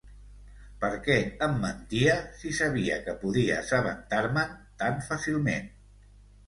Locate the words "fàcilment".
5.13-5.75